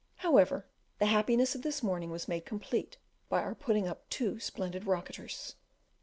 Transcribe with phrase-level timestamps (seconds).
[0.25, 0.65] However,
[0.97, 2.97] the happiness of this morning was made complete
[3.29, 5.53] by our putting up two splendid rocketers.